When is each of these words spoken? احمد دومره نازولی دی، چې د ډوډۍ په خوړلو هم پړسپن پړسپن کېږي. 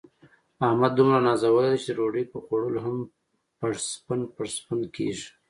احمد 0.67 0.91
دومره 0.95 1.19
نازولی 1.27 1.69
دی، 1.71 1.79
چې 1.85 1.91
د 1.93 1.95
ډوډۍ 1.97 2.23
په 2.31 2.37
خوړلو 2.45 2.79
هم 2.85 2.97
پړسپن 3.59 4.19
پړسپن 4.35 4.79
کېږي. 4.95 5.27